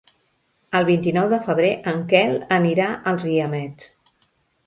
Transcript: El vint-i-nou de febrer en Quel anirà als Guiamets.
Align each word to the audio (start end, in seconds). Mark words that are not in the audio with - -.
El 0.79 0.85
vint-i-nou 0.85 1.27
de 1.33 1.39
febrer 1.49 1.69
en 1.91 2.01
Quel 2.13 2.33
anirà 2.57 2.87
als 3.13 3.27
Guiamets. 3.27 3.93